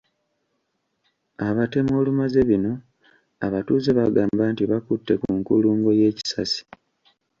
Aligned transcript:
Abatemu 1.47 1.91
olumaze 2.01 2.39
bino 2.49 2.73
abatuuze 3.45 3.89
bagamba 3.99 4.43
nti 4.51 4.63
bakutte 4.71 5.13
ku 5.21 5.29
nkulungo 5.39 5.89
y’e 5.99 6.11
Kisasi. 6.17 6.61